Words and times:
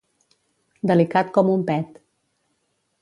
Delicat 0.91 1.29
com 1.37 1.53
un 1.57 1.67
pet. 1.71 2.03